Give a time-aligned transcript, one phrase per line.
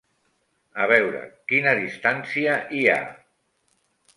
[0.85, 1.21] A veure,
[1.51, 2.97] quina distància hi ha?